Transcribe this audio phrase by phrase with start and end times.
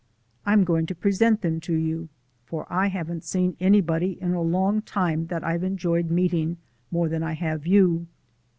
[0.47, 2.09] I'm going to present them to you
[2.43, 6.57] for I haven't seen anybody in a long time that I've enjoyed meeting
[6.89, 8.07] more than I have you."